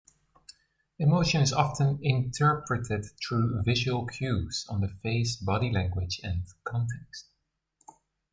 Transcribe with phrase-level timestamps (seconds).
[0.97, 7.27] Emotion is often interpreted through visual cues on the face, body language and context.